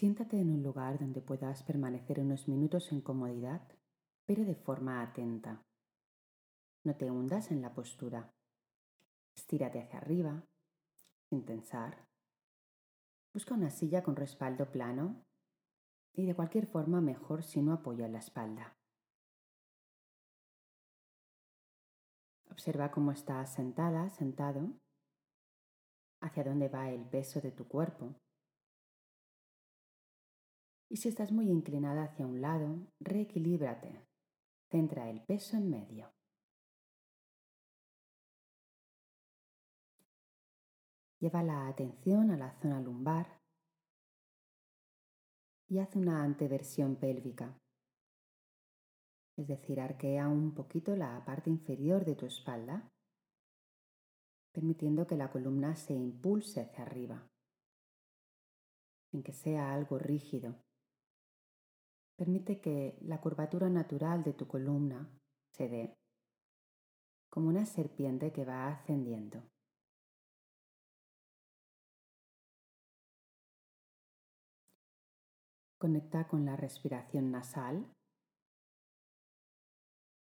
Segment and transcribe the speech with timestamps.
[0.00, 3.60] Siéntate en un lugar donde puedas permanecer unos minutos en comodidad,
[4.24, 5.62] pero de forma atenta.
[6.84, 8.32] No te hundas en la postura.
[9.36, 10.42] Estírate hacia arriba,
[11.28, 12.08] sin tensar.
[13.34, 15.22] Busca una silla con respaldo plano
[16.14, 18.74] y de cualquier forma mejor si no apoya la espalda.
[22.50, 24.78] Observa cómo estás sentada, sentado,
[26.22, 28.14] hacia dónde va el peso de tu cuerpo.
[30.92, 34.04] Y si estás muy inclinada hacia un lado, reequilíbrate.
[34.72, 36.10] Centra el peso en medio.
[41.20, 43.40] Lleva la atención a la zona lumbar
[45.68, 47.56] y haz una anteversión pélvica.
[49.36, 52.90] Es decir, arquea un poquito la parte inferior de tu espalda,
[54.52, 57.28] permitiendo que la columna se impulse hacia arriba,
[59.12, 60.56] sin que sea algo rígido.
[62.20, 65.08] Permite que la curvatura natural de tu columna
[65.56, 65.96] se dé
[67.30, 69.42] como una serpiente que va ascendiendo.
[75.78, 77.90] Conecta con la respiración nasal,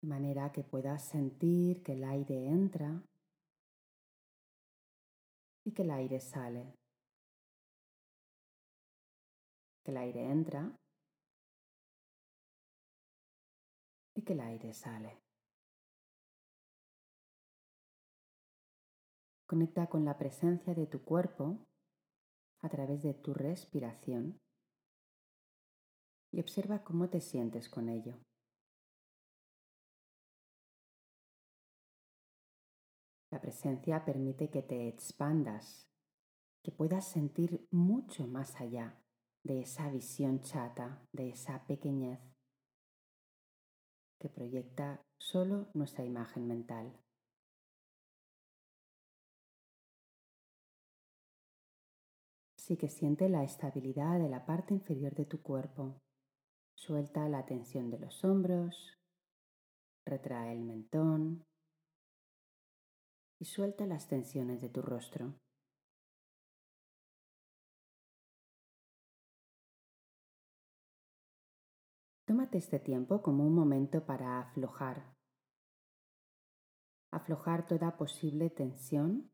[0.04, 3.02] de manera que puedas sentir que el aire entra
[5.66, 6.76] y que el aire sale.
[9.84, 10.78] Que el aire entra
[14.18, 15.22] y que el aire sale.
[19.46, 21.68] Conecta con la presencia de tu cuerpo
[22.60, 24.40] a través de tu respiración
[26.32, 28.20] y observa cómo te sientes con ello.
[33.30, 35.88] La presencia permite que te expandas,
[36.64, 39.00] que puedas sentir mucho más allá
[39.44, 42.37] de esa visión chata, de esa pequeñez
[44.20, 47.00] que proyecta solo nuestra imagen mental.
[52.58, 56.02] Así que siente la estabilidad de la parte inferior de tu cuerpo
[56.78, 59.00] Suelta la tensión de los hombros,
[60.06, 61.44] retrae el mentón
[63.40, 65.40] y suelta las tensiones de tu rostro.
[72.28, 75.16] Tómate este tiempo como un momento para aflojar.
[77.10, 79.32] Aflojar toda posible tensión,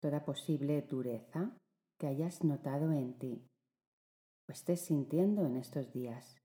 [0.00, 1.56] toda posible dureza
[1.98, 3.48] que hayas notado en ti
[4.48, 6.36] o estés sintiendo en estos días.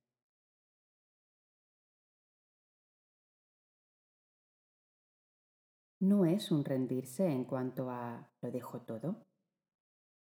[6.00, 9.26] No es un rendirse en cuanto a lo dejo todo,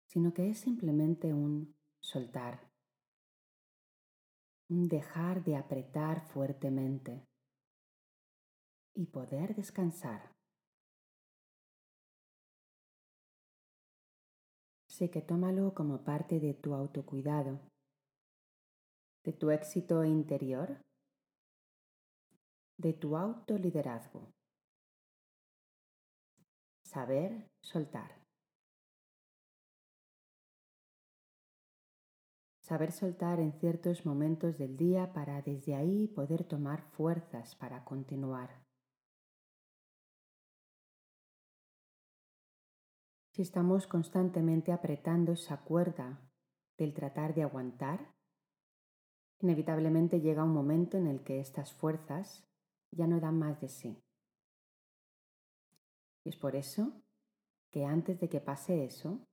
[0.05, 2.66] sino que es simplemente un soltar,
[4.69, 7.25] dejar de apretar fuertemente
[8.93, 10.31] y poder descansar.
[14.89, 17.59] Sé que tómalo como parte de tu autocuidado,
[19.23, 20.81] de tu éxito interior,
[22.77, 24.33] de tu autoliderazgo.
[26.83, 28.26] Saber soltar.
[32.67, 38.67] Saber soltar en ciertos momentos del día para desde ahí poder tomar fuerzas para continuar.
[43.37, 46.19] si estamos constantemente apretando esa cuerda
[46.75, 48.15] del tratar de aguantar,
[49.41, 52.49] inevitablemente llega un momento en el que estas fuerzas
[52.89, 54.03] ya no dan más de sí.
[56.25, 56.99] Y es por eso
[57.71, 59.23] que antes de que pase eso,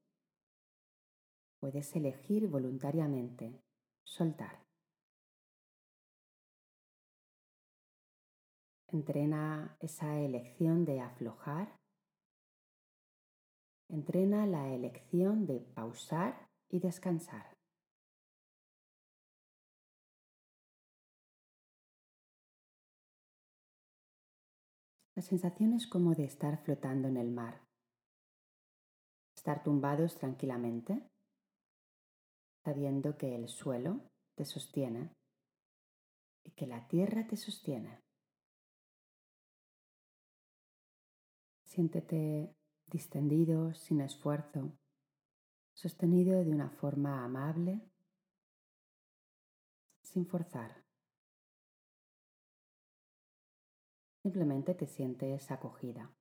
[1.65, 3.59] puedes elegir voluntariamente
[4.05, 4.63] soltar.
[8.89, 11.81] Entrena esa elección de aflojar
[13.89, 17.57] Entrena la elección de pausar y descansar.
[25.15, 27.63] La sensación es como de estar flotando en el mar.
[29.35, 31.09] Estar tumbados tranquilamente,
[32.65, 35.15] sabiendo que el suelo te sostiene
[36.45, 38.01] y que la tierra te sostiene.
[41.65, 42.55] Siéntete
[42.87, 44.73] distendido sin esfuerzo,
[45.75, 47.81] sostenido de una forma amable,
[50.03, 50.85] sin forzar.
[54.23, 56.15] Simplemente te sientes acogida.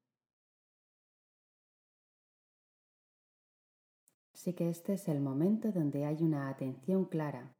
[4.44, 7.56] Así que este es el momento donde hay una atención clara,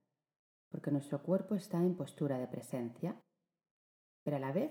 [0.70, 3.18] porque nuestro cuerpo está en postura de presencia,
[4.22, 4.70] pero a la vez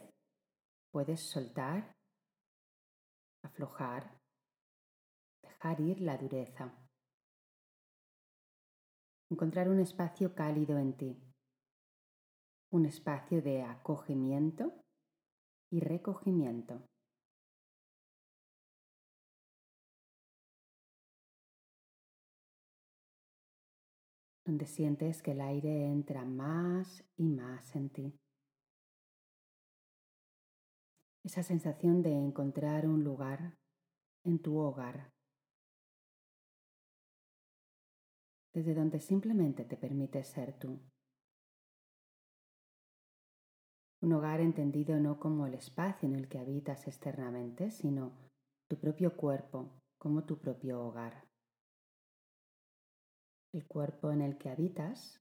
[0.90, 1.96] puedes soltar,
[3.42, 4.20] aflojar,
[5.42, 6.78] dejar ir la dureza.
[9.30, 11.18] Encontrar un espacio cálido en ti,
[12.72, 14.82] un espacio de acogimiento
[15.70, 16.84] y recogimiento.
[24.52, 28.20] Donde sientes que el aire entra más y más en ti.
[31.24, 33.56] Esa sensación de encontrar un lugar
[34.24, 35.10] en tu hogar,
[38.52, 40.78] desde donde simplemente te permites ser tú.
[44.02, 48.12] Un hogar entendido no como el espacio en el que habitas externamente, sino
[48.68, 51.31] tu propio cuerpo como tu propio hogar.
[53.52, 55.20] El cuerpo en el que habitas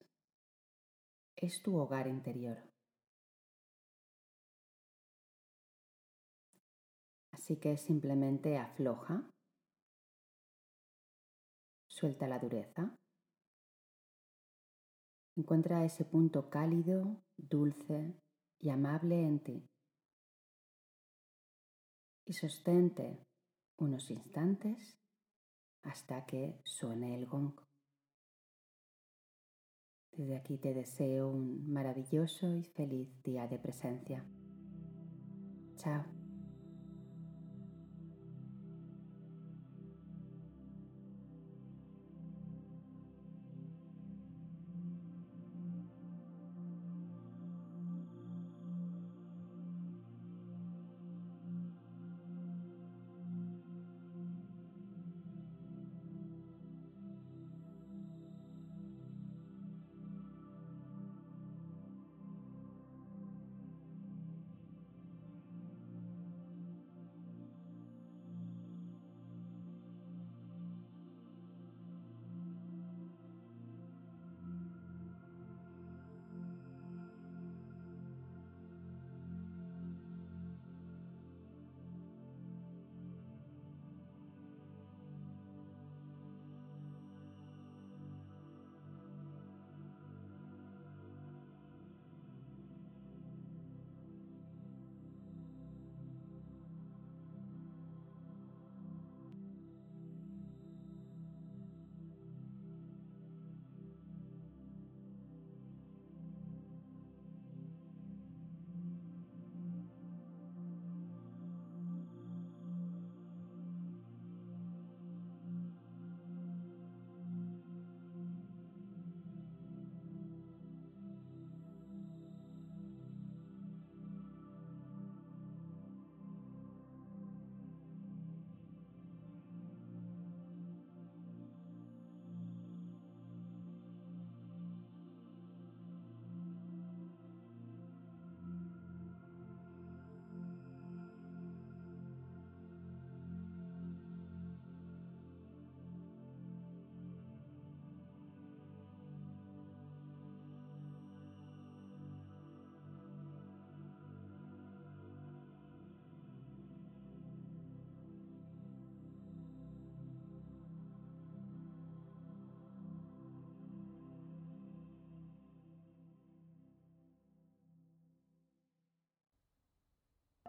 [1.36, 2.58] es tu hogar interior.
[7.34, 9.30] Así que simplemente afloja,
[11.90, 12.96] suelta la dureza,
[15.36, 18.16] encuentra ese punto cálido, dulce
[18.60, 19.70] y amable en ti
[22.26, 23.28] y sostente
[23.78, 24.98] unos instantes
[25.84, 27.71] hasta que suene el gong.
[30.22, 34.24] Desde aquí te deseo un maravilloso y feliz día de presencia.
[35.78, 36.21] Chao.